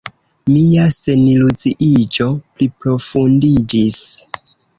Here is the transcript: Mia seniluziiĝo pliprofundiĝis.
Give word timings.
Mia 0.53 0.85
seniluziiĝo 0.95 2.27
pliprofundiĝis. 2.39 4.01